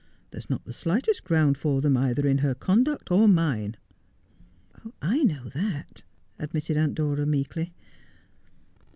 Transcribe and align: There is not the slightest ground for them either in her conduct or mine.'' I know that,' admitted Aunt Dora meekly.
There 0.31 0.39
is 0.39 0.49
not 0.49 0.65
the 0.65 0.73
slightest 0.73 1.23
ground 1.23 1.59
for 1.59 1.79
them 1.79 1.95
either 1.95 2.25
in 2.25 2.39
her 2.39 2.55
conduct 2.55 3.11
or 3.11 3.27
mine.'' 3.27 3.77
I 5.15 5.21
know 5.21 5.49
that,' 5.53 6.01
admitted 6.39 6.75
Aunt 6.75 6.95
Dora 6.95 7.27
meekly. 7.27 7.71